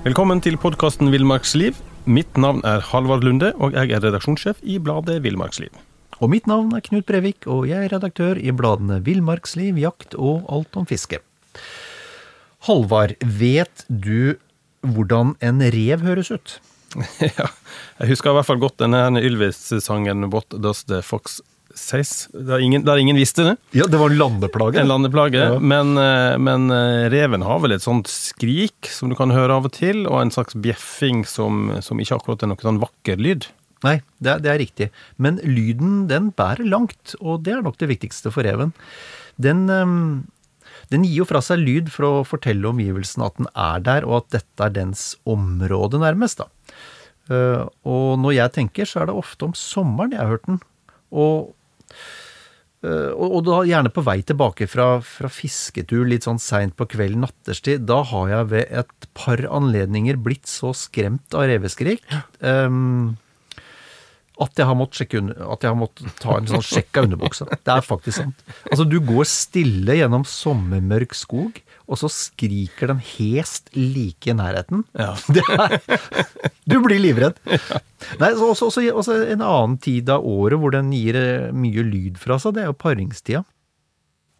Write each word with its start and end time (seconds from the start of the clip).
Velkommen 0.00 0.38
til 0.40 0.54
podkasten 0.56 1.10
Villmarksliv. 1.12 1.76
Mitt 2.08 2.38
navn 2.40 2.62
er 2.64 2.80
Halvard 2.88 3.20
Lunde, 3.20 3.50
og 3.60 3.74
jeg 3.76 3.92
er 3.92 4.00
redaksjonssjef 4.00 4.62
i 4.64 4.78
bladet 4.80 5.18
Villmarksliv. 5.26 5.74
Og 6.24 6.30
mitt 6.32 6.48
navn 6.48 6.70
er 6.72 6.80
Knut 6.86 7.04
Brevik, 7.04 7.44
og 7.44 7.66
jeg 7.68 7.84
er 7.84 7.92
redaktør 7.92 8.40
i 8.40 8.48
bladene 8.56 9.02
Villmarksliv, 9.04 9.76
Jakt 9.76 10.16
og 10.16 10.48
Alt 10.48 10.78
om 10.80 10.88
fiske. 10.88 11.20
Halvard, 12.64 13.12
vet 13.20 13.84
du 13.92 14.38
hvordan 14.80 15.34
en 15.44 15.60
rev 15.76 16.08
høres 16.08 16.32
ut? 16.32 16.56
ja, 17.36 17.50
jeg 18.00 18.14
husker 18.14 18.32
i 18.32 18.38
hvert 18.38 18.48
fall 18.48 18.64
godt 18.64 18.80
denne 18.80 19.20
Ylvis-sangen 19.20 20.30
'What 20.32 20.56
Does 20.64 20.86
the 20.88 21.02
Fox 21.04 21.42
Says'. 21.80 22.28
har 22.48 22.60
ingen, 22.60 22.84
der 22.84 23.00
ingen 23.00 23.16
visste 23.16 23.46
det. 23.46 23.54
Ja, 23.72 23.86
det 23.90 23.98
var 23.98 24.12
en 24.12 24.18
landeplage. 24.18 24.80
En 24.80 24.90
landeplage. 24.90 25.40
Ja. 25.40 25.58
Men, 25.58 25.96
eh, 25.98 26.36
men 26.38 26.70
eh, 26.70 27.08
reven 27.12 27.42
har 27.46 27.62
vel 27.64 27.72
et 27.76 27.84
sånt 27.84 28.10
skrik 28.10 28.90
som 28.92 29.10
du 29.10 29.16
kan 29.18 29.32
høre 29.34 29.56
av 29.56 29.68
og 29.70 29.72
til, 29.76 30.04
og 30.06 30.20
en 30.20 30.34
slags 30.34 30.54
bjeffing 30.54 31.24
som, 31.28 31.70
som 31.84 32.02
ikke 32.02 32.20
akkurat 32.20 32.44
er 32.44 32.52
noe 32.52 32.62
sånn 32.64 32.82
vakker 32.82 33.22
lyd. 33.22 33.48
Nei, 33.86 33.96
det 34.20 34.34
er, 34.34 34.42
det 34.44 34.50
er 34.52 34.60
riktig. 34.60 34.90
Men 35.16 35.40
lyden, 35.40 36.04
den 36.10 36.28
bærer 36.36 36.68
langt, 36.68 37.14
og 37.20 37.46
det 37.46 37.56
er 37.56 37.64
nok 37.64 37.80
det 37.80 37.88
viktigste 37.94 38.32
for 38.34 38.44
reven. 38.44 38.74
Den, 39.40 39.64
ehm, 39.72 40.26
den 40.92 41.06
gir 41.06 41.22
jo 41.22 41.28
fra 41.28 41.40
seg 41.44 41.62
lyd 41.62 41.88
for 41.92 42.06
å 42.08 42.24
fortelle 42.28 42.68
omgivelsene 42.68 43.28
at 43.30 43.38
den 43.40 43.48
er 43.54 43.84
der, 43.86 44.08
og 44.08 44.20
at 44.20 44.34
dette 44.36 44.66
er 44.66 44.74
dens 44.76 45.14
område 45.28 46.00
nærmest, 46.02 46.42
da. 46.42 46.50
Eh, 47.30 47.64
og 47.86 48.18
når 48.20 48.36
jeg 48.36 48.54
tenker, 48.58 48.88
så 48.88 49.02
er 49.02 49.10
det 49.10 49.16
ofte 49.16 49.48
om 49.48 49.56
sommeren 49.56 50.12
jeg 50.16 50.22
har 50.22 50.34
hørt 50.34 50.46
den. 50.50 50.60
Og, 51.10 51.54
og, 53.12 53.26
og 53.36 53.40
da 53.44 53.58
gjerne 53.68 53.92
på 53.92 54.04
vei 54.06 54.20
tilbake 54.24 54.68
fra, 54.70 54.86
fra 55.04 55.28
fisketur 55.28 56.06
litt 56.08 56.24
sånn 56.24 56.40
seint 56.40 56.76
på 56.78 56.86
kvelden, 56.88 57.26
natterstid. 57.26 57.84
Da 57.88 58.00
har 58.08 58.30
jeg 58.32 58.50
ved 58.54 58.76
et 58.82 59.08
par 59.16 59.42
anledninger 59.44 60.20
blitt 60.20 60.48
så 60.48 60.72
skremt 60.76 61.36
av 61.36 61.50
reveskrik. 61.50 62.06
ehm, 62.40 63.18
at 64.40 64.60
jeg 64.60 64.68
har 64.68 64.76
måttet, 64.78 65.02
sjekke 65.02 65.20
under, 65.20 65.40
at 65.52 65.64
jeg 65.64 65.72
har 65.72 65.78
måttet 65.78 66.14
ta 66.22 66.36
en 66.38 66.48
sånn 66.48 66.64
sjekk 66.64 66.96
av 66.96 67.08
underbuksa. 67.08 67.46
Det 67.52 67.74
er 67.74 67.84
faktisk 67.84 68.16
sant. 68.22 68.40
Altså, 68.70 68.86
du 68.88 68.96
går 69.04 69.28
stille 69.28 69.98
gjennom 69.98 70.24
sommermørk 70.28 71.12
skog, 71.18 71.60
og 71.90 71.98
så 72.00 72.08
skriker 72.12 72.92
den 72.92 73.02
hest 73.02 73.68
like 73.76 74.30
i 74.30 74.36
nærheten. 74.38 74.84
Ja. 74.96 75.12
Det 75.34 75.44
er, 75.52 75.76
du 76.70 76.78
blir 76.84 77.02
livredd. 77.02 77.38
Nei, 77.50 78.30
så 78.38 78.52
også, 78.52 78.70
også, 78.70 78.84
også 78.94 79.16
en 79.34 79.42
annen 79.44 79.76
tid 79.82 80.10
av 80.12 80.24
året 80.26 80.60
hvor 80.60 80.72
den 80.74 80.92
gir 80.94 81.18
eh, 81.18 81.50
mye 81.52 81.84
lyd 81.86 82.20
fra 82.20 82.38
seg, 82.40 82.56
det 82.56 82.64
er 82.64 82.70
jo 82.70 82.78
paringstida. 82.80 83.42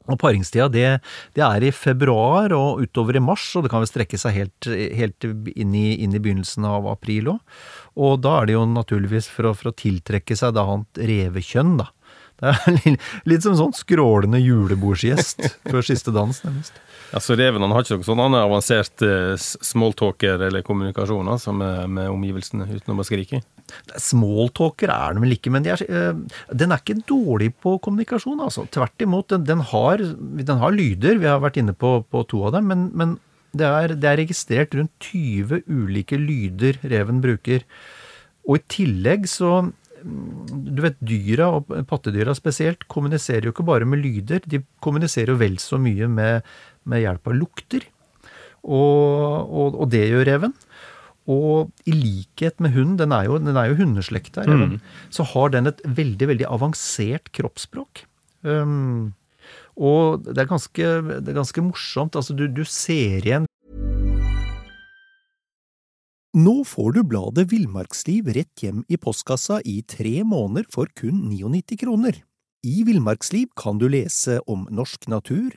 Og 0.09 0.17
paringstida 0.19 0.67
det, 0.73 0.89
det 1.37 1.45
er 1.45 1.67
i 1.67 1.73
februar 1.75 2.55
og 2.57 2.81
utover 2.83 3.19
i 3.19 3.23
mars, 3.23 3.45
og 3.55 3.65
det 3.65 3.73
kan 3.73 3.83
vel 3.83 3.91
strekke 3.91 4.19
seg 4.19 4.37
helt, 4.39 4.71
helt 4.97 5.29
inn, 5.29 5.77
i, 5.77 6.01
inn 6.03 6.17
i 6.17 6.23
begynnelsen 6.23 6.67
av 6.67 6.89
april 6.91 7.35
òg. 7.35 7.63
Og 8.01 8.21
da 8.25 8.41
er 8.41 8.49
det 8.49 8.57
jo 8.57 8.67
naturligvis 8.71 9.29
for 9.31 9.51
å, 9.51 9.55
for 9.57 9.71
å 9.71 9.77
tiltrekke 9.77 10.39
seg 10.39 10.57
da 10.57 10.67
annet 10.67 11.03
revekjønn, 11.11 11.77
da. 11.83 11.91
Det 12.41 12.55
er 12.55 12.77
litt, 12.79 13.09
litt 13.29 13.45
som 13.45 13.57
sånn 13.59 13.75
skrålende 13.77 14.41
julebordsgjest 14.41 15.45
før 15.69 15.85
siste 15.85 16.15
dans, 16.17 16.41
nærmest. 16.47 16.81
Altså, 17.11 17.35
Reven 17.35 17.65
han 17.65 17.73
har 17.75 17.85
ikke 17.85 17.99
noe 17.99 18.07
sånn 18.07 18.23
annen 18.23 18.39
avansert 18.41 19.03
eh, 19.03 19.35
smalltalker 19.37 20.47
eller 20.47 20.63
kommunikasjon 20.67 21.29
altså, 21.33 21.53
med, 21.53 21.91
med 21.91 22.11
omgivelsene, 22.13 22.69
utenom 22.71 23.03
å 23.03 23.07
skrike. 23.07 23.43
Smalltalker 24.01 24.93
er 24.93 25.15
den 25.15 25.25
vel 25.25 25.37
ikke, 25.37 25.53
men 25.55 25.67
de 25.67 25.73
er, 25.75 25.83
eh, 25.87 26.39
den 26.53 26.75
er 26.75 26.83
ikke 26.83 27.01
dårlig 27.09 27.53
på 27.63 27.77
kommunikasjon, 27.85 28.41
altså. 28.47 28.67
Tvert 28.73 29.07
imot, 29.07 29.31
den, 29.33 29.47
den, 29.49 29.65
har, 29.73 30.03
den 30.51 30.63
har 30.63 30.77
lyder, 30.77 31.21
vi 31.23 31.31
har 31.31 31.43
vært 31.43 31.61
inne 31.63 31.77
på, 31.77 32.01
på 32.11 32.25
to 32.31 32.45
av 32.49 32.57
dem, 32.59 32.71
men, 32.71 32.89
men 32.95 33.19
det, 33.57 33.67
er, 33.67 33.95
det 33.99 34.09
er 34.11 34.21
registrert 34.23 34.75
rundt 34.79 35.11
20 35.11 35.65
ulike 35.67 36.19
lyder 36.21 36.79
reven 36.91 37.23
bruker. 37.23 37.65
Og 38.47 38.59
i 38.61 38.67
tillegg 38.71 39.27
så 39.31 39.61
mm, 39.63 40.75
Du 40.77 40.83
vet, 40.85 40.99
dyra, 41.03 41.51
og 41.59 41.71
pattedyra 41.91 42.35
spesielt, 42.39 42.87
kommuniserer 42.91 43.49
jo 43.49 43.55
ikke 43.55 43.67
bare 43.69 43.89
med 43.89 44.03
lyder, 44.05 44.45
de 44.47 44.63
kommuniserer 44.83 45.35
jo 45.35 45.41
vel 45.41 45.59
så 45.63 45.81
mye 45.83 46.09
med, 46.11 46.47
med 46.89 47.05
hjelp 47.05 47.33
av 47.33 47.37
lukter. 47.37 47.87
Og, 48.61 49.49
og, 49.49 49.79
og 49.81 49.87
det 49.93 50.05
gjør 50.11 50.27
reven. 50.29 50.55
Og 51.29 51.71
i 51.85 51.93
likhet 51.93 52.61
med 52.61 52.73
hunden, 52.75 52.97
den 52.99 53.13
er 53.13 53.29
jo, 53.29 53.39
den 53.39 53.57
er 53.57 53.71
jo 53.71 53.79
hundeslekta, 53.83 54.47
reven, 54.49 54.79
så 55.13 55.27
har 55.35 55.53
den 55.53 55.69
et 55.69 55.83
veldig, 55.85 56.31
veldig 56.33 56.49
avansert 56.49 57.29
kroppsspråk. 57.37 58.07
Um, 58.43 59.13
og 59.77 60.25
det 60.25 60.41
er 60.41 60.49
ganske, 60.49 60.89
det 61.21 61.29
er 61.29 61.39
ganske 61.39 61.65
morsomt. 61.65 62.17
Altså, 62.17 62.35
du, 62.37 62.47
du 62.49 62.65
ser 62.65 63.21
igjen 63.21 63.47
Nå 66.31 66.61
får 66.63 66.93
du 66.95 67.01
bladet 67.11 67.49
Villmarksliv 67.51 68.29
rett 68.31 68.63
hjem 68.63 68.85
i 68.87 68.95
postkassa 69.03 69.57
i 69.67 69.81
tre 69.83 70.21
måneder 70.23 70.69
for 70.71 70.87
kun 70.95 71.25
99 71.27 71.75
kroner. 71.81 72.21
I 72.63 72.85
Villmarksliv 72.87 73.49
kan 73.59 73.81
du 73.83 73.89
lese 73.91 74.37
om 74.47 74.63
norsk 74.71 75.09
natur, 75.11 75.57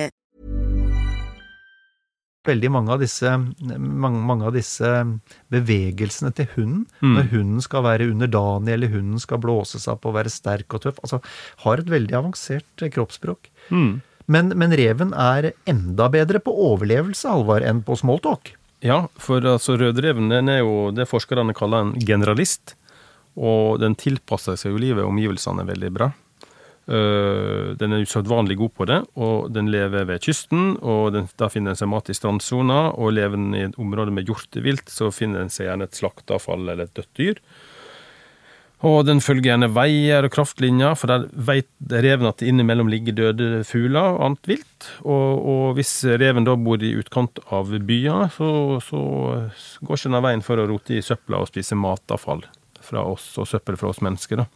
Veldig 2.47 2.71
mange 2.73 2.93
av 2.95 3.01
disse, 3.03 3.31
mange, 3.61 4.21
mange 4.25 4.47
av 4.49 4.55
disse 4.55 4.89
bevegelsene 5.53 6.31
til 6.33 6.47
hunden, 6.55 6.85
når 7.15 7.27
hunden 7.33 7.61
skal 7.61 7.85
være 7.85 8.07
underdanig, 8.09 8.73
eller 8.73 8.93
hunden 8.93 9.21
skal 9.21 9.41
blåse 9.43 9.81
seg 9.81 9.93
opp 9.93 10.07
og 10.09 10.15
være 10.17 10.33
sterk 10.33 10.73
og 10.73 10.85
tøff, 10.87 11.01
altså 11.05 11.21
har 11.65 11.83
et 11.83 11.91
veldig 11.91 12.17
avansert 12.17 12.65
kroppsspråk. 12.81 13.51
kroppsspråk. 13.69 14.01
Men, 14.31 14.53
men 14.57 14.73
reven 14.77 15.13
er 15.17 15.51
enda 15.69 16.07
bedre 16.13 16.41
på 16.43 16.53
overlevelse, 16.69 17.29
Halvard, 17.29 17.65
enn 17.67 17.81
på 17.85 17.97
smalltalk. 17.99 18.53
Ja, 18.81 19.03
for 19.21 19.43
altså, 19.45 19.77
rødreven 19.77 20.31
den 20.31 20.49
er 20.49 20.61
jo 20.63 20.89
det 20.95 21.09
forskerne 21.09 21.53
kaller 21.57 21.85
en 21.85 21.93
generalist. 21.99 22.75
Og 23.37 23.79
den 23.79 23.95
tilpasser 23.95 24.57
seg 24.59 24.73
jo 24.73 24.81
livet 24.81 25.05
og 25.05 25.13
omgivelsene 25.13 25.63
veldig 25.67 25.91
bra. 25.95 26.09
Øh, 26.89 27.75
den 27.77 27.93
er 27.93 28.01
usedvanlig 28.01 28.57
god 28.57 28.71
på 28.73 28.87
det, 28.89 28.99
og 29.15 29.51
den 29.53 29.69
lever 29.71 30.07
ved 30.09 30.23
kysten. 30.25 30.77
og 30.81 31.13
den, 31.13 31.29
Da 31.37 31.47
finner 31.47 31.71
den 31.71 31.81
seg 31.81 31.91
mat 31.91 32.09
i 32.09 32.17
strandsona, 32.17 32.91
og 32.97 33.13
lever 33.13 33.37
den 33.37 33.53
i 33.53 33.65
et 33.67 33.77
område 33.77 34.11
med 34.11 34.25
hjortevilt, 34.25 34.89
så 34.89 35.11
finner 35.13 35.39
den 35.39 35.53
seg 35.53 35.67
gjerne 35.69 35.83
et 35.85 35.95
slakteavfall 35.95 36.69
eller 36.69 36.83
et 36.83 36.95
dødt 36.97 37.13
dyr. 37.17 37.35
Og 38.81 39.03
den 39.05 39.19
følger 39.21 39.51
gjerne 39.51 39.69
veier 39.69 40.25
og 40.25 40.33
kraftlinjer, 40.33 40.95
for 40.97 41.11
der 41.11 41.27
vet 41.29 41.67
reven 42.01 42.25
at 42.25 42.39
det 42.41 42.47
innimellom 42.49 42.89
ligger 42.89 43.13
døde 43.13 43.61
fugler 43.67 44.15
og 44.15 44.23
annet 44.25 44.49
vilt. 44.49 44.87
Og, 45.05 45.37
og 45.37 45.75
hvis 45.77 45.99
reven 46.17 46.47
da 46.47 46.55
bor 46.57 46.81
i 46.81 46.95
utkant 46.97 47.37
av 47.53 47.69
byer, 47.69 48.31
så, 48.33 48.49
så 48.81 49.03
går 49.85 50.01
ikke 50.01 50.09
den 50.15 50.25
veien 50.25 50.41
for 50.41 50.57
å 50.57 50.65
rote 50.71 50.97
i 50.97 51.05
søpla 51.05 51.43
og 51.43 51.51
spise 51.51 51.77
matavfall 51.77 52.41
fra 52.81 53.05
oss, 53.05 53.27
og 53.37 53.45
søppel 53.45 53.77
fra 53.77 53.93
oss 53.93 54.01
mennesker. 54.01 54.41
da. 54.41 54.49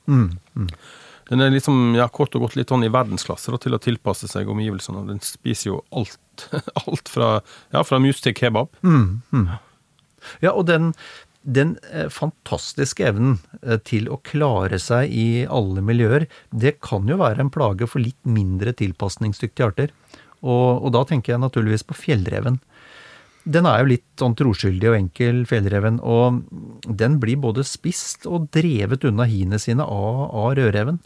Den 1.30 1.42
er 1.42 1.54
liksom, 1.54 1.96
ja, 1.98 2.06
kort 2.14 2.36
og 2.38 2.46
godt 2.46 2.58
litt 2.60 2.70
sånn 2.70 2.86
i 2.86 2.92
verdensklasse 2.94 3.54
da, 3.54 3.60
til 3.62 3.74
å 3.78 3.82
tilpasse 3.82 4.30
seg 4.30 4.50
omgivelsene. 4.52 5.06
Den 5.08 5.22
spiser 5.26 5.72
jo 5.72 5.80
alt, 5.96 6.50
alt 6.86 7.10
fra, 7.12 7.40
ja, 7.74 7.86
fra 7.86 8.02
mus 8.02 8.22
til 8.22 8.36
kebab. 8.38 8.70
Ja, 10.42 10.54
og 10.54 10.68
den, 10.70 10.92
den 11.42 11.76
eh, 11.92 12.08
fantastiske 12.14 13.08
evnen 13.10 13.40
eh, 13.62 13.80
til 13.86 14.10
å 14.10 14.20
klare 14.26 14.80
seg 14.82 15.14
i 15.14 15.46
alle 15.46 15.82
miljøer, 15.86 16.28
det 16.54 16.78
kan 16.86 17.10
jo 17.10 17.20
være 17.22 17.46
en 17.46 17.54
plage 17.54 17.90
for 17.90 18.02
litt 18.02 18.22
mindre 18.26 18.74
tilpasningsdyktige 18.78 19.70
arter. 19.72 19.94
Og, 20.46 20.86
og 20.86 20.92
da 20.94 21.04
tenker 21.10 21.34
jeg 21.34 21.42
naturligvis 21.42 21.86
på 21.90 21.98
fjellreven. 21.98 22.60
Den 23.46 23.68
er 23.70 23.84
jo 23.84 23.92
litt 23.92 24.06
sånn 24.18 24.34
troskyldig 24.38 24.90
og 24.90 24.98
enkel, 24.98 25.44
fjellreven, 25.50 26.00
og 26.02 26.42
den 27.02 27.20
blir 27.22 27.38
både 27.44 27.66
spist 27.68 28.26
og 28.26 28.48
drevet 28.56 29.06
unna 29.06 29.28
hiene 29.30 29.60
sine 29.62 29.86
av, 29.86 30.26
av 30.34 30.56
rødreven. 30.58 30.98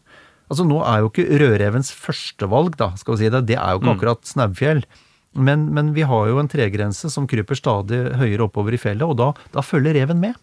Altså 0.49 0.65
Nå 0.65 0.79
er 0.87 1.03
jo 1.03 1.11
ikke 1.11 1.27
rødrevens 1.41 1.91
førstevalg, 1.93 2.77
da, 2.79 2.93
skal 2.97 3.15
vi 3.15 3.25
si 3.25 3.31
det. 3.33 3.43
Det 3.51 3.57
er 3.59 3.75
jo 3.75 3.83
ikke 3.83 3.95
akkurat 3.97 4.29
Snaufjell. 4.29 4.83
Men, 5.37 5.67
men 5.75 5.91
vi 5.93 6.07
har 6.09 6.29
jo 6.31 6.39
en 6.41 6.49
tregrense 6.49 7.11
som 7.13 7.27
kryper 7.29 7.59
stadig 7.59 7.99
høyere 8.17 8.47
oppover 8.47 8.73
i 8.73 8.79
fjellet, 8.81 9.05
og 9.05 9.19
da, 9.19 9.33
da 9.53 9.61
følger 9.65 9.99
reven 9.99 10.23
med. 10.23 10.39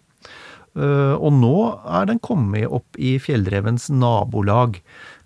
Uh, 0.76 1.16
og 1.16 1.32
nå 1.32 1.56
er 1.88 2.10
den 2.10 2.20
kommet 2.20 2.68
opp 2.68 2.98
i 3.00 3.14
fjellrevens 3.22 3.88
nabolag, 3.88 4.76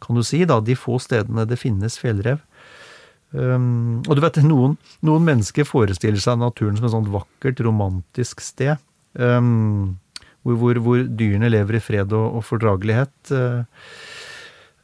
kan 0.01 0.17
du 0.17 0.23
si, 0.25 0.45
da, 0.49 0.61
de 0.63 0.79
få 0.79 1.01
stedene 1.03 1.45
det 1.51 1.59
finnes 1.61 1.99
fjellrev. 2.01 2.39
Um, 3.31 4.01
og 4.09 4.17
du 4.19 4.23
vet, 4.25 4.41
noen, 4.43 4.75
noen, 5.07 5.27
mennesker 5.27 5.69
forestiller 5.69 6.19
seg 6.23 6.41
naturen 6.41 6.79
som 6.79 6.89
et 6.89 6.95
sånt 6.97 7.13
vakkert, 7.13 7.63
romantisk 7.63 8.43
sted. 8.43 8.81
Um, 9.15 10.01
hvor, 10.43 10.57
hvor, 10.59 10.81
hvor, 10.83 11.05
dyrene 11.05 11.51
lever 11.53 11.79
i 11.79 11.85
fred 11.85 12.13
og, 12.17 12.41
og 12.41 12.47
fordragelighet 12.47 13.33
uh, 13.37 13.87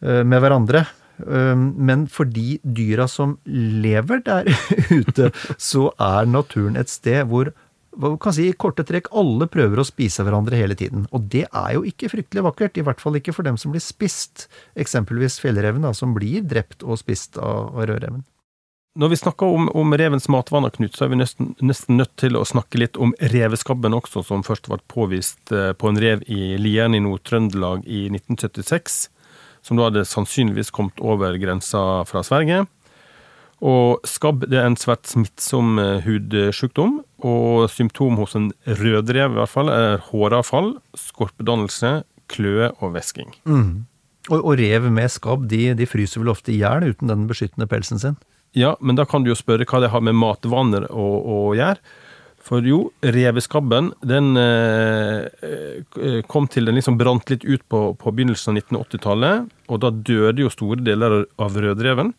med 0.01 0.43
hverandre. 0.43 0.85
Um, 1.25 1.71
men 1.81 2.05
for 2.13 2.29
de 2.29 2.59
dyra 2.61 3.07
som 3.09 3.39
lever 3.47 4.21
der 4.27 4.51
ute, 5.01 5.31
så 5.57 5.89
er 5.97 6.29
naturen 6.29 6.77
et 6.77 6.93
sted 6.93 7.25
hvor 7.31 7.55
hva 7.97 8.13
kan 8.21 8.35
si, 8.37 8.51
i 8.51 8.57
korte 8.61 8.85
trekk, 8.85 9.09
alle 9.17 9.49
prøver 9.49 9.81
å 9.81 9.87
spise 9.89 10.25
hverandre 10.27 10.59
hele 10.61 10.77
tiden. 10.77 11.07
Og 11.17 11.31
det 11.33 11.47
er 11.47 11.71
jo 11.79 11.85
ikke 11.89 12.11
fryktelig 12.13 12.45
vakkert, 12.45 12.77
i 12.77 12.85
hvert 12.85 13.01
fall 13.01 13.17
ikke 13.17 13.33
for 13.33 13.47
dem 13.49 13.57
som 13.61 13.73
blir 13.73 13.81
spist. 13.81 14.51
Eksempelvis 14.77 15.39
fjellreven, 15.41 15.87
da, 15.87 15.95
som 15.97 16.13
blir 16.17 16.45
drept 16.45 16.85
og 16.85 17.01
spist 17.01 17.41
av, 17.41 17.73
av 17.73 17.89
rødreven. 17.89 18.21
Når 18.97 19.11
vi 19.13 19.19
snakker 19.21 19.53
om, 19.53 19.67
om 19.77 19.95
revens 20.01 20.29
matvaner, 20.33 20.73
Knut, 20.73 20.95
så 20.97 21.05
er 21.05 21.11
vi 21.13 21.19
nesten, 21.21 21.51
nesten, 21.61 21.99
nødt 22.01 22.15
til 22.17 22.39
å 22.39 22.47
snakke 22.49 22.81
litt 22.81 22.97
om 22.97 23.13
reveskabben 23.21 23.97
også, 23.97 24.23
som 24.25 24.45
først 24.47 24.71
ble 24.73 24.79
påvist 24.89 25.53
eh, 25.53 25.75
på 25.77 25.91
en 25.91 26.01
rev 26.01 26.23
i 26.33 26.55
Lieren 26.61 26.97
i 26.97 27.03
Nord-Trøndelag 27.05 27.85
i 27.85 28.07
1976. 28.09 28.97
Som 29.67 29.77
da 29.77 29.91
hadde 29.91 30.07
sannsynligvis 30.09 30.73
kommet 30.73 31.03
over 31.05 31.37
grensa 31.43 31.83
fra 32.09 32.23
Sverige. 32.25 32.65
Og 33.65 34.05
skabb 34.09 34.47
er 34.49 34.63
en 34.67 34.77
svært 34.81 35.09
smittsom 35.09 35.81
eh, 35.81 36.07
hudsykdom, 36.07 37.01
og 37.25 37.67
symptom 37.73 38.17
hos 38.21 38.37
en 38.39 38.51
rødrev 38.81 39.33
i 39.33 39.39
hvert 39.39 39.53
fall 39.53 39.73
er 39.73 40.01
håravfall, 40.09 40.75
skorpedannelse, 41.01 41.99
kløe 42.33 42.71
og 42.81 42.95
væsking. 42.97 43.33
Mm. 43.45 43.85
Og, 44.31 44.41
og, 44.41 44.57
rev 44.59 44.89
med 44.91 45.13
skabb 45.13 45.45
de, 45.53 45.71
de 45.79 45.89
fryser 45.89 46.25
vel 46.25 46.33
ofte 46.33 46.53
i 46.53 46.59
hjel 46.63 46.89
uten 46.91 47.13
den 47.13 47.29
beskyttende 47.31 47.69
pelsen 47.71 48.01
sin? 48.03 48.17
Ja, 48.57 48.75
men 48.81 48.97
da 48.97 49.05
kan 49.09 49.25
du 49.25 49.31
jo 49.33 49.39
spørre 49.39 49.67
hva 49.69 49.83
det 49.85 49.93
har 49.93 50.05
med 50.05 50.17
matvaner 50.17 50.89
å, 50.89 51.07
å 51.21 51.39
gjøre. 51.59 51.81
For 52.47 52.63
jo, 52.63 52.93
reveskabben 53.03 53.91
den 54.07 54.39
eh, 54.39 55.27
eh, 55.43 56.21
kom 56.31 56.47
til 56.47 56.69
den 56.69 56.79
liksom 56.79 56.95
brant 57.01 57.27
litt 57.33 57.43
ut 57.43 57.65
på, 57.67 57.81
på 57.99 58.13
begynnelsen 58.15 58.55
av 58.55 58.61
1980-tallet. 58.63 59.51
Og 59.67 59.83
da 59.83 59.91
døde 59.91 60.45
jo 60.45 60.53
store 60.55 60.79
deler 60.87 61.25
av 61.43 61.59
rødreven. 61.59 62.15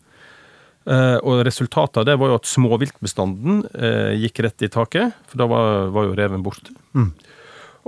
Eh, 0.88 1.16
og 1.24 1.42
resultatet 1.48 2.02
av 2.02 2.06
det 2.10 2.18
var 2.20 2.30
jo 2.30 2.38
at 2.42 2.48
småviltbestanden 2.48 3.64
eh, 3.72 4.12
gikk 4.20 4.44
rett 4.44 4.68
i 4.68 4.70
taket, 4.72 5.16
for 5.28 5.40
da 5.40 5.48
var, 5.48 5.88
var 5.96 6.10
jo 6.10 6.18
reven 6.20 6.44
borte. 6.44 6.76
Mm. 6.92 7.10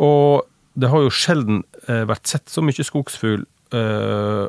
Og 0.01 0.49
det 0.81 0.91
har 0.91 1.05
jo 1.05 1.13
sjelden 1.13 1.63
eh, 1.87 2.03
vært 2.09 2.29
sett 2.31 2.49
så 2.49 2.65
mye 2.65 2.89
skogsfugl 2.89 3.45
eh, 3.77 4.47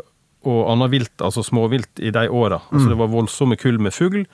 og 0.47 0.71
annet 0.71 0.91
vilt, 0.93 1.13
altså 1.21 1.43
småvilt, 1.45 1.99
i 1.99 2.11
de 2.13 2.25
åra. 2.29 2.61
Altså, 2.71 2.89
det 2.89 2.97
var 2.99 3.13
voldsomme 3.13 3.57
kull 3.61 3.79
med 3.81 3.93
fugl. 3.93 4.25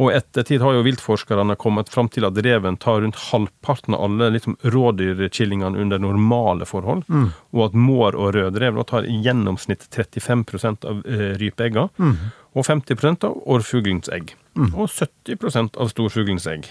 Og 0.00 0.14
etter 0.14 0.40
ettertid 0.40 0.62
har 0.64 0.78
jo 0.78 0.84
viltforskerne 0.86 1.56
kommet 1.60 1.90
fram 1.92 2.08
til 2.08 2.24
at 2.24 2.38
reven 2.40 2.78
tar 2.80 3.02
rundt 3.02 3.18
halvparten 3.26 3.96
av 3.96 4.06
alle 4.06 4.30
liksom, 4.32 4.56
rådyrkillingene 4.72 5.76
under 5.82 6.00
normale 6.00 6.68
forhold, 6.68 7.02
mm. 7.08 7.26
og 7.52 7.64
at 7.66 7.76
mår 7.76 8.16
og 8.16 8.32
rødrev 8.38 8.80
tar 8.88 9.04
i 9.04 9.18
gjennomsnitt 9.26 9.84
35% 9.92 10.88
av 10.88 11.02
eh, 11.04 11.26
rypeeggene, 11.42 11.90
mm. 12.00 12.16
og 12.56 12.64
50% 12.70 13.28
av 13.28 13.36
orrfuglens 13.44 14.08
egg. 14.14 14.32
Mm. 14.56 14.72
Og 14.72 14.88
70% 14.88 15.76
av 15.76 15.92
storfuglens 15.92 16.48
egg. 16.48 16.70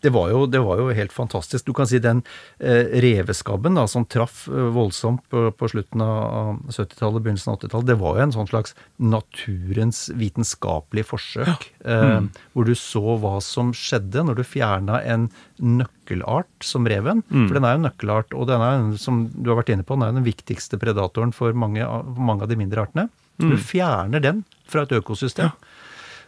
Det 0.00 0.10
var, 0.14 0.30
jo, 0.30 0.44
det 0.46 0.60
var, 0.62 0.78
jo, 0.78 0.90
helt 0.94 1.12
fantastisk. 1.12 1.66
Du 1.66 1.74
kan 1.76 1.88
si 1.90 1.98
den 2.02 2.22
eh, 2.58 2.90
reveskabben 3.02 3.78
da, 3.78 3.86
som 3.90 4.06
traff 4.06 4.44
eh, 4.48 4.68
voldsomt 4.74 5.24
på, 5.32 5.46
på, 5.58 5.70
slutten 5.72 6.04
av 6.04 6.60
70-tallet, 6.68 7.24
begynnelsen 7.24 7.52
av 7.52 7.58
80-tallet, 7.58 7.88
det 7.90 7.98
var 8.02 8.18
jo 8.18 8.26
en 8.26 8.36
sånn 8.36 8.50
slags 8.50 8.76
naturens 9.02 10.06
vitenskapelige 10.14 11.10
forsøk. 11.10 11.68
Ja. 11.82 11.90
Eh, 11.90 12.14
mm. 12.18 12.30
Hvor 12.54 12.68
du 12.68 12.74
så 12.78 13.18
hva 13.22 13.36
som 13.44 13.74
skjedde 13.76 14.26
når 14.28 14.40
du 14.40 14.46
fjerna 14.46 15.02
en 15.02 15.28
nøkkelart 15.58 16.66
som 16.66 16.88
reven. 16.90 17.24
Mm. 17.28 17.48
For 17.48 17.58
den 17.58 17.66
er 17.66 17.74
jo 17.74 17.82
en 17.82 17.88
nøkkelart, 17.88 18.34
og 18.38 18.50
den 18.50 18.64
er, 18.64 18.88
som 19.00 19.26
du 19.34 19.50
har 19.52 19.62
vært 19.62 19.74
inne 19.74 19.86
på, 19.86 19.98
den 19.98 20.06
er 20.08 20.18
den 20.18 20.28
viktigste 20.28 20.80
predatoren 20.82 21.34
for 21.34 21.56
mange, 21.56 21.86
mange 22.14 22.46
av 22.46 22.52
de 22.52 22.58
mindre 22.60 22.86
artene. 22.86 23.08
Mm. 23.42 23.50
Du 23.50 23.58
fjerner 23.58 24.22
den 24.22 24.44
fra 24.70 24.86
et 24.86 24.94
økosystem. 24.94 25.50
Ja 25.50 25.74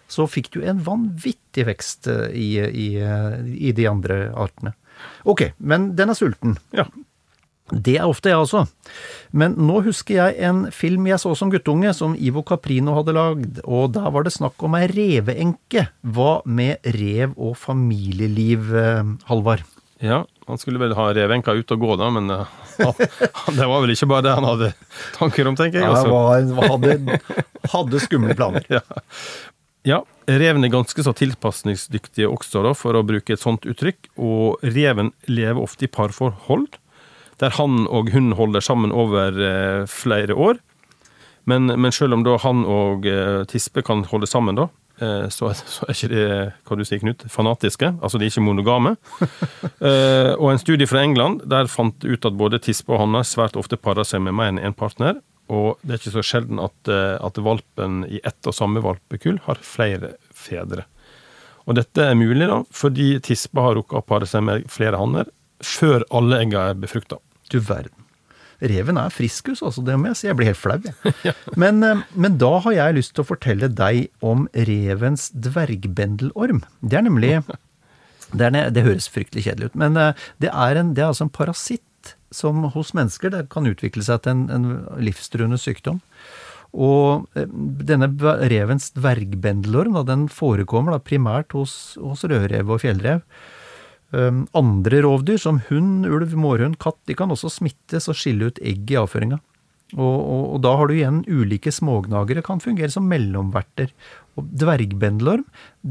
så 0.08 0.26
fikk 0.30 0.52
du 0.54 0.62
en 0.64 0.82
vanvittig 0.86 1.66
vekst 1.68 2.08
eh, 2.12 2.30
i, 2.30 2.48
i, 2.62 2.88
eh, 3.02 3.40
i 3.68 3.74
de 3.76 3.88
andre 3.90 4.26
artene. 4.34 4.76
Ok, 5.28 5.50
men 5.58 5.92
den 5.98 6.12
er 6.12 6.18
sulten. 6.18 6.56
Ja. 6.76 6.86
Det 7.66 7.96
er 7.98 8.06
ofte 8.06 8.30
jeg 8.30 8.38
også. 8.38 8.62
Men 9.34 9.56
nå 9.58 9.80
husker 9.82 10.20
jeg 10.20 10.36
en 10.46 10.66
film 10.70 11.08
jeg 11.10 11.18
så 11.18 11.32
som 11.34 11.50
guttunge, 11.50 11.90
som 11.98 12.14
Ivo 12.14 12.44
Caprino 12.46 12.94
hadde 12.94 13.14
lagd, 13.16 13.58
og 13.66 13.90
da 13.96 14.06
var 14.14 14.26
det 14.26 14.36
snakk 14.36 14.62
om 14.62 14.76
ei 14.78 14.86
reveenke. 14.92 15.88
Hva 16.06 16.38
med 16.46 16.86
rev 16.94 17.34
og 17.34 17.56
familieliv, 17.58 18.70
eh, 18.70 19.16
Halvard? 19.26 19.66
Ja, 19.98 20.26
han 20.46 20.58
skulle 20.60 20.78
vel 20.78 20.94
ha 20.94 21.08
reveenka 21.16 21.56
ut 21.56 21.72
og 21.72 21.80
gå, 21.80 21.94
da, 21.96 22.10
men 22.12 22.28
uh, 22.28 22.44
det 23.56 23.66
var 23.66 23.80
vel 23.80 23.94
ikke 23.94 24.08
bare 24.10 24.26
det 24.26 24.34
han 24.36 24.44
hadde 24.44 24.70
tanker 25.16 25.48
om, 25.48 25.56
tenker 25.56 25.80
jeg. 25.80 25.88
Ja, 25.88 26.02
han 26.04 26.52
var, 26.52 26.68
hadde, 26.74 27.20
hadde 27.72 28.02
skumle 28.04 28.36
planer. 28.36 28.66
ja. 28.76 28.82
Ja, 29.86 30.00
reven 30.26 30.66
er 30.66 30.72
ganske 30.74 31.02
så 31.06 31.12
tilpasningsdyktige 31.14 32.26
også, 32.26 32.64
da, 32.66 32.72
for 32.74 32.98
å 32.98 33.04
bruke 33.06 33.36
et 33.36 33.42
sånt 33.42 33.68
uttrykk. 33.70 34.08
Og 34.18 34.64
reven 34.74 35.12
lever 35.30 35.62
ofte 35.62 35.86
i 35.86 35.90
parforhold, 35.92 36.66
der 37.38 37.54
han 37.54 37.84
og 37.86 38.10
hun 38.10 38.32
holder 38.34 38.64
sammen 38.64 38.94
over 38.94 39.36
eh, 39.38 39.84
flere 39.90 40.34
år. 40.34 40.58
Men, 41.46 41.70
men, 41.70 41.92
selv 41.94 42.16
om 42.16 42.24
da 42.26 42.34
han 42.42 42.64
og 42.66 43.06
eh, 43.06 43.44
tispe 43.46 43.84
kan 43.86 44.02
holde 44.10 44.26
sammen, 44.26 44.58
da, 44.58 44.66
eh, 44.98 45.28
så, 45.30 45.52
så, 45.54 45.86
er 45.86 45.94
ikke 45.94 46.10
det 46.10 46.26
hva 46.66 46.80
du 46.80 46.82
sier, 46.82 47.04
Knut, 47.04 47.22
fanatiske. 47.30 47.92
Altså 48.02 48.18
de 48.18 48.26
er 48.26 48.34
ikke 48.34 48.48
monogame. 48.48 48.96
Eh, 49.86 50.32
og 50.40 50.48
en 50.50 50.58
studie 50.58 50.88
fra 50.88 51.02
England 51.04 51.42
der 51.52 51.68
fant 51.68 52.02
ut 52.02 52.24
at 52.26 52.34
både 52.34 52.58
tispe 52.64 52.94
og 52.94 53.02
hanner 53.02 53.26
svært 53.28 53.58
ofte 53.60 53.76
parer 53.78 54.06
seg 54.08 54.22
med 54.24 54.34
mer 54.34 54.48
enn 54.48 54.58
én 54.64 54.74
partner. 54.74 55.18
Og 55.52 55.82
det 55.82 55.94
er 55.94 56.00
ikke 56.00 56.16
så 56.16 56.24
sjelden 56.26 56.60
at, 56.62 56.76
eh, 56.90 57.16
at 57.22 57.38
valpen 57.38 58.02
i 58.10 58.20
ett 58.26 58.48
og 58.48 58.56
samme 58.56 58.82
valpekull 58.82 59.38
har 59.46 59.62
flere 59.62 60.16
fedre. 60.34 60.86
Og 61.66 61.78
dette 61.78 62.02
er 62.02 62.18
mulig 62.18 62.46
da, 62.50 62.62
fordi 62.74 63.16
tispa 63.24 63.68
har 63.68 63.78
rukket 63.78 64.00
å 64.00 64.06
pare 64.06 64.26
seg 64.30 64.44
med 64.46 64.66
flere 64.70 64.98
hanner 65.00 65.30
før 65.64 66.04
alle 66.14 66.42
egga 66.44 66.70
er 66.70 66.82
befrukta. 66.82 67.18
Du 67.50 67.58
verden. 67.62 67.94
Reven 68.56 68.96
er 68.96 69.12
friskus, 69.12 69.60
altså. 69.60 69.82
Det 69.84 69.98
må 70.00 70.10
jeg 70.10 70.18
si. 70.18 70.26
Jeg 70.30 70.38
blir 70.38 70.48
helt 70.48 70.60
flau, 70.60 70.78
jeg. 70.80 71.34
men, 71.62 71.82
eh, 71.84 72.02
men, 72.16 72.38
da 72.40 72.56
har 72.64 72.76
jeg 72.76 72.98
lyst 72.98 73.14
til 73.16 73.26
å 73.26 73.28
fortelle 73.28 73.68
deg 73.68 74.06
om 74.24 74.46
revens 74.68 75.28
dvergbendelorm. 75.34 76.64
Det 76.80 77.00
er 77.00 77.08
nemlig 77.08 77.38
Det, 78.34 78.42
er, 78.48 78.72
det 78.74 78.82
høres 78.82 79.06
fryktelig 79.06 79.44
kjedelig 79.44 79.68
ut, 79.70 79.76
men 79.78 79.94
eh, 80.02 80.24
det 80.42 80.48
er, 80.50 80.78
en, 80.80 80.88
det 80.96 81.04
er 81.04 81.12
altså 81.12 81.28
en 81.28 81.30
parasitt 81.30 81.84
som 82.34 82.64
hos 82.74 82.92
mennesker 82.96 83.32
det 83.32 83.46
kan 83.52 83.68
utvikle 83.68 84.04
seg 84.06 84.24
til 84.24 84.34
en, 84.34 84.44
en 84.52 84.68
livstruende 85.02 85.58
sykdom. 85.60 86.00
Og 86.76 87.26
eh, 87.38 87.48
denne 87.88 88.10
revens 88.50 88.90
dvergbendelorm 88.96 89.96
den 90.08 90.26
forekommer 90.32 90.96
da 90.96 91.02
primært 91.02 91.56
hos, 91.56 91.96
hos 92.00 92.26
rødrev 92.28 92.72
og 92.72 92.82
fjellrev. 92.84 93.22
Um, 94.14 94.44
andre 94.54 95.00
rovdyr, 95.02 95.38
som 95.42 95.58
hund, 95.66 96.06
ulv, 96.06 96.30
mårhund, 96.38 96.76
katt, 96.78 96.98
de 97.10 97.16
kan 97.18 97.32
også 97.34 97.50
smittes 97.50 98.06
og 98.06 98.14
skille 98.18 98.52
ut 98.52 98.60
egg 98.62 98.92
i 98.92 98.98
avføringa. 99.00 99.40
Og, 99.94 100.14
og, 100.18 100.44
og, 100.54 100.60
da 100.64 100.72
har 100.78 100.88
du 100.88 100.96
igjen 100.96 101.18
ulike 101.30 101.70
smågnagere 101.74 102.42
kan 102.46 102.62
fungere 102.62 102.90
som 102.90 103.06
mellomverter. 103.10 103.92
Og 104.36 104.50
dvergbendelorm 104.60 105.46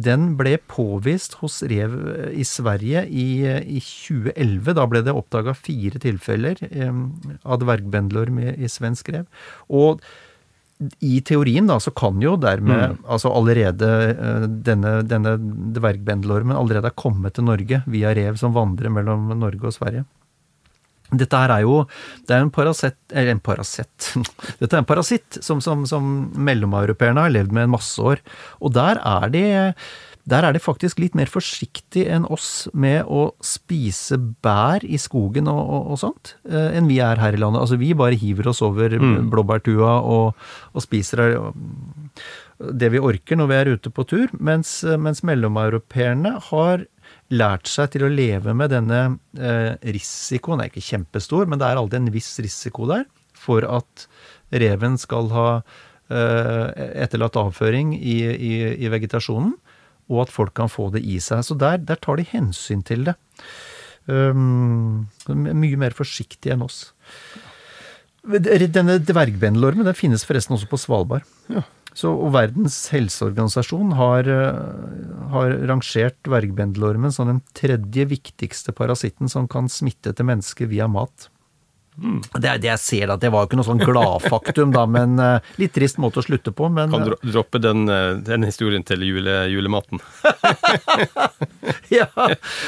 den 0.06 0.28
ble 0.40 0.58
påvist 0.70 1.38
hos 1.42 1.62
rev 1.66 1.96
i 2.36 2.46
Sverige 2.46 3.06
i, 3.10 3.28
i 3.46 3.82
2011. 3.82 4.76
Da 4.78 4.86
ble 4.92 5.02
det 5.06 5.16
oppdaga 5.16 5.56
fire 5.58 6.02
tilfeller 6.04 6.62
eh, 6.70 7.02
av 7.44 7.60
dvergbendelorm 7.64 8.40
i, 8.44 8.54
i, 8.60 8.72
svensk 8.72 9.10
rev. 9.16 9.26
Og 9.74 10.04
i 11.00 11.22
teorien 11.26 11.70
da, 11.70 11.80
så 11.80 11.94
kan 11.96 12.20
jo 12.22 12.36
dermed 12.38 12.98
mm. 12.98 13.06
altså 13.08 13.32
allerede 13.32 13.92
eh, 14.12 14.46
denne, 14.68 14.98
denne 15.08 15.38
dvergbendelormen 15.78 16.58
allerede 16.58 16.92
ha 16.92 17.00
kommet 17.00 17.38
til 17.38 17.48
Norge 17.48 17.82
via 17.90 18.14
rev 18.18 18.38
som 18.42 18.54
vandrer 18.56 18.94
mellom 18.94 19.32
Norge 19.40 19.72
og 19.72 19.78
Sverige. 19.78 20.06
Dette 21.18 21.38
her 21.44 21.54
er 21.58 21.66
jo 21.66 21.84
det 22.28 22.36
er 22.36 22.42
en 22.46 22.52
parasett, 22.54 22.98
eller 23.12 23.36
en 23.36 23.44
parasett 23.44 24.12
Dette 24.62 24.74
er 24.74 24.82
en 24.82 24.90
parasitt 24.90 25.40
som, 25.46 25.62
som, 25.62 25.86
som 25.90 26.10
mellomeuropeerne 26.36 27.26
har 27.28 27.34
levd 27.34 27.56
med 27.56 27.68
en 27.68 27.76
masse 27.78 28.02
år. 28.02 28.22
Og 28.62 28.74
der 28.76 29.00
er 29.02 29.30
de 29.34 29.46
Der 30.26 30.42
er 30.42 30.54
de 30.56 30.60
faktisk 30.60 30.98
litt 30.98 31.14
mer 31.14 31.30
forsiktig 31.30 32.08
enn 32.10 32.24
oss 32.34 32.68
med 32.74 33.06
å 33.06 33.28
spise 33.46 34.18
bær 34.18 34.82
i 34.82 34.98
skogen 34.98 35.46
og, 35.52 35.60
og, 35.62 35.92
og 35.94 36.00
sånt, 36.02 36.32
eh, 36.50 36.72
enn 36.80 36.88
vi 36.90 36.98
er 36.98 37.22
her 37.22 37.38
i 37.38 37.42
landet. 37.44 37.62
Altså 37.62 37.78
vi 37.78 37.92
bare 37.94 38.18
hiver 38.18 38.50
oss 38.50 38.64
over 38.66 38.90
Mm. 38.98 39.30
blåbærtua 39.30 40.00
og, 40.02 40.34
og 40.74 40.82
spiser 40.82 41.22
det 42.58 42.90
vi 42.94 43.00
orker 43.04 43.38
når 43.38 43.48
vi 43.52 43.56
er 43.60 43.70
ute 43.76 43.92
på 43.94 44.06
tur, 44.08 44.32
mens, 44.40 44.80
mens 44.98 45.22
mellomeuropeerne 45.28 46.38
har 46.50 46.86
lært 47.34 47.70
seg 47.72 47.94
til 47.94 48.06
å 48.06 48.12
leve 48.12 48.54
med 48.58 48.72
denne 48.74 49.02
eh, 49.40 49.74
risikoen. 49.96 50.60
Den 50.60 50.68
er 50.68 50.72
ikke 50.74 50.86
kjempestor, 50.86 51.48
men 51.50 51.62
det 51.62 51.70
er 51.70 51.82
alltid 51.82 52.04
en 52.04 52.14
viss 52.14 52.34
risiko 52.44 52.90
der 52.90 53.06
for 53.46 53.66
at 53.68 54.06
reven 54.56 54.98
skal 55.02 55.30
ha 55.34 55.48
eh, 55.56 56.68
etterlatt 57.06 57.38
avføring 57.40 57.96
i, 57.98 58.20
i, 58.34 58.54
i 58.86 58.92
vegetasjonen, 58.94 59.56
og 60.14 60.26
at 60.26 60.34
folk 60.34 60.54
kan 60.58 60.70
få 60.70 60.92
det 60.94 61.02
i 61.02 61.18
seg. 61.24 61.42
Så 61.46 61.58
der, 61.58 61.82
der 61.82 62.00
tar 62.02 62.22
de 62.22 62.28
hensyn 62.30 62.86
til 62.86 63.08
det. 63.10 63.18
Um, 64.06 65.08
mye 65.26 65.80
mer 65.82 65.96
forsiktige 65.98 66.54
enn 66.54 66.66
oss. 66.66 66.92
Denne 68.26 69.00
dvergbendelormen 69.02 69.86
den 69.86 69.98
finnes 69.98 70.26
forresten 70.26 70.54
også 70.58 70.70
på 70.70 70.80
Svalbard. 70.82 71.26
Så, 71.96 72.12
og 72.12 72.34
Verdens 72.36 72.76
helseorganisasjon 72.92 73.94
har, 73.96 74.28
eh, 74.28 74.95
har 75.36 75.54
rangert 75.70 76.18
dvergbendelormen 76.26 77.14
som 77.14 77.30
den 77.30 77.44
tredje 77.58 78.08
viktigste 78.10 78.74
parasitten 78.76 79.30
som 79.32 79.48
kan 79.52 79.70
smitte 79.72 80.16
til 80.16 80.28
mennesker 80.32 80.72
via 80.72 80.88
mat. 80.92 81.30
Det 81.96 82.50
er 82.50 82.58
det 82.60 82.68
jeg 82.68 82.80
ser, 82.84 83.06
da. 83.08 83.16
Det 83.16 83.30
var 83.32 83.46
jo 83.46 83.48
ikke 83.48 83.56
noe 83.62 83.68
sånn 83.70 83.80
gladfaktum, 83.80 84.74
da, 84.76 84.82
men 84.84 85.14
uh, 85.16 85.38
litt 85.62 85.72
trist 85.78 85.96
måte 86.04 86.20
å 86.20 86.26
slutte 86.26 86.52
på. 86.52 86.68
Men 86.68 86.92
Kan 86.92 87.06
dro- 87.08 87.20
droppe 87.24 87.62
den, 87.64 87.86
eh, 87.88 88.18
den 88.20 88.44
historien 88.44 88.84
til 88.84 89.06
jule, 89.08 89.38
julematen. 89.48 90.02
ja. 91.96 92.10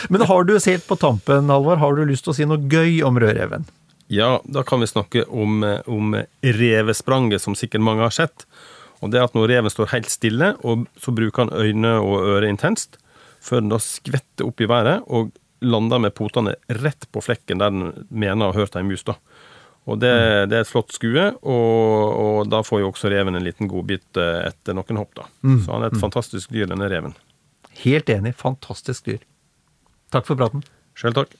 Men 0.07 0.23
har 0.29 0.47
du 0.47 0.53
helt 0.55 0.87
på 0.87 0.95
tampen, 0.95 1.51
Halvor, 1.51 1.75
har 1.81 1.99
du 1.99 2.05
lyst 2.07 2.23
til 2.27 2.31
å 2.31 2.37
si 2.37 2.47
noe 2.47 2.63
gøy 2.71 3.01
om 3.07 3.19
rødreven? 3.19 3.67
Ja, 4.07 4.37
da 4.47 4.63
kan 4.63 4.79
vi 4.79 4.87
snakke 4.87 5.25
om, 5.27 5.59
eh, 5.67 5.81
om 5.91 6.15
revespranget, 6.41 7.43
som 7.43 7.55
sikkert 7.59 7.83
mange 7.83 8.07
har 8.07 8.15
sett. 8.15 8.47
Og 9.01 9.11
det 9.13 9.19
er 9.19 9.27
at 9.27 9.35
når 9.37 9.51
reven 9.51 9.73
står 9.73 9.91
helt 9.93 10.09
stille, 10.09 10.53
og 10.65 10.87
så 11.01 11.13
bruker 11.13 11.45
han 11.45 11.53
øyne 11.53 11.97
og 12.01 12.23
øre 12.37 12.49
intenst, 12.49 12.97
før 13.43 13.61
den 13.61 13.73
da 13.73 13.77
skvetter 13.81 14.47
opp 14.47 14.63
i 14.63 14.69
været 14.69 15.05
og 15.07 15.29
lander 15.61 16.01
med 16.01 16.13
potene 16.17 16.55
rett 16.81 17.07
på 17.13 17.21
flekken 17.23 17.61
der 17.61 17.71
den 17.73 18.07
mener 18.09 18.47
å 18.47 18.51
ha 18.53 18.59
hørt 18.59 18.75
ei 18.77 18.83
mus. 18.85 19.05
da. 19.07 19.15
Og 19.87 20.01
det, 20.01 20.11
det 20.51 20.57
er 20.57 20.65
et 20.65 20.69
flott 20.69 20.91
skue, 20.91 21.29
og, 21.47 22.17
og 22.19 22.49
da 22.51 22.59
får 22.65 22.81
jo 22.83 22.89
også 22.91 23.11
reven 23.13 23.39
en 23.39 23.45
liten 23.45 23.69
godbit 23.71 24.19
eh, 24.19 24.49
etter 24.49 24.75
noen 24.75 24.99
hopp. 24.99 25.13
da. 25.15 25.29
Så 25.63 25.71
han 25.71 25.85
er 25.85 25.93
et 25.93 26.01
fantastisk 26.01 26.51
dyr, 26.51 26.67
denne 26.67 26.89
reven. 26.91 27.15
Helt 27.85 28.09
enig. 28.11 28.35
Fantastisk 28.35 29.07
dyr. 29.07 29.23
Takk 30.11 30.27
for 30.27 30.39
praten. 30.39 30.65
Sjøl 30.97 31.15
takk. 31.15 31.39